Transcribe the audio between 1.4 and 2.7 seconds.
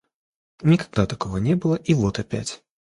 было,и вот опять.